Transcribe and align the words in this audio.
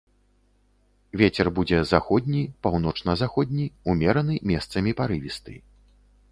Вецер 1.21 1.47
будзе 1.59 1.77
заходні, 1.91 2.41
паўночна-заходні, 2.67 3.69
умераны, 3.95 4.35
месцамі 4.53 4.99
парывісты. 5.03 5.53